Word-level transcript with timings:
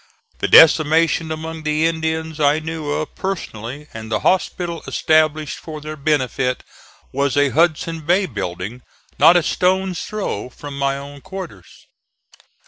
The 0.39 0.47
decimation 0.47 1.31
among 1.31 1.61
the 1.61 1.85
Indians 1.85 2.39
I 2.39 2.57
knew 2.57 2.89
of 2.89 3.13
personally, 3.13 3.85
and 3.93 4.11
the 4.11 4.21
hospital, 4.21 4.81
established 4.87 5.59
for 5.59 5.79
their 5.79 5.95
benefit, 5.95 6.63
was 7.11 7.37
a 7.37 7.49
Hudson's 7.49 8.01
Bay 8.01 8.25
building 8.25 8.81
not 9.19 9.37
a 9.37 9.43
stone's 9.43 10.01
throw 10.01 10.49
from 10.49 10.75
my 10.79 10.97
own 10.97 11.21
quarters. 11.21 11.85